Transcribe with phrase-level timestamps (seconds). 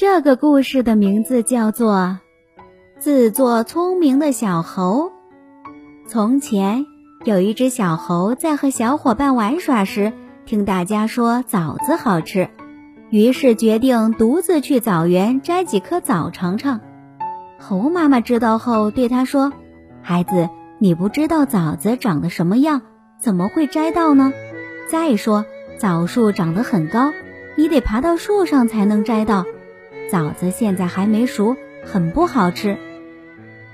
[0.00, 2.20] 这个故事的名字叫做
[3.00, 5.10] 《自作聪明的小猴》。
[6.06, 6.86] 从前
[7.24, 10.12] 有一只小猴在和小伙伴玩耍时，
[10.46, 12.48] 听大家说枣子好吃，
[13.10, 16.80] 于是决定独自去枣园摘几颗枣尝尝。
[17.58, 19.52] 猴妈妈知道后对他说
[20.00, 22.82] ：“孩子，你不知道枣子长得什么样，
[23.18, 24.32] 怎么会摘到呢？
[24.88, 25.44] 再说
[25.76, 27.10] 枣树长得很高，
[27.56, 29.44] 你得爬到树上才能摘到。”
[30.10, 32.76] 枣子现在还没熟，很不好吃。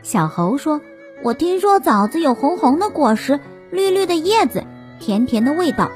[0.02, 0.80] 小猴说
[1.22, 4.64] ：“我听说枣子有红红的果实，绿绿的叶子，
[5.00, 5.90] 甜甜的味道。”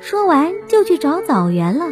[0.00, 1.86] 说完就去找枣园了。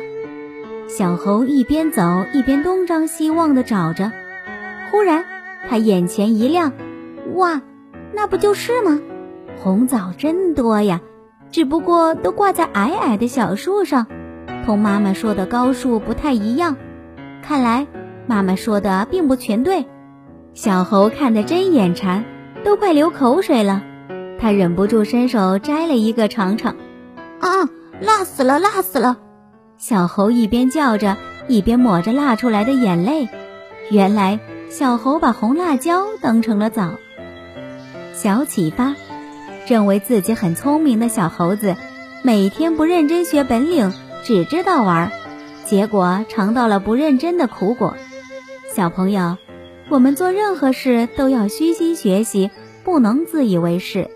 [0.89, 4.13] 小猴一边走一边东张西望地找着，
[4.91, 5.25] 忽然
[5.69, 6.73] 他眼前一亮
[7.35, 7.61] ：“哇，
[8.13, 9.01] 那不就是吗？
[9.63, 11.01] 红枣真多呀！
[11.51, 14.07] 只不过都挂在矮矮的小树上，
[14.65, 16.77] 同妈妈说的高树不太一样。”
[17.47, 17.87] 看来
[18.27, 19.85] 妈妈说的并不全对，
[20.55, 22.25] 小猴看得真眼馋，
[22.65, 23.83] 都快流口水了。
[24.41, 26.77] 他忍不住伸手摘了一个尝尝，
[27.41, 27.69] 啊，
[28.01, 29.19] 辣死了，辣死了！
[29.77, 33.29] 小猴一边叫着，一边抹着辣出来的眼泪。
[33.91, 36.93] 原来小猴把红辣椒当成了枣。
[38.15, 38.95] 小启发：
[39.67, 41.77] 认为自己很聪明的小猴子，
[42.23, 45.13] 每天不认真学本领，只知道玩。
[45.65, 47.97] 结果尝到了不认真的苦果。
[48.73, 49.37] 小朋友，
[49.89, 52.51] 我们做任何事都要虚心学习，
[52.85, 54.11] 不能自以为是。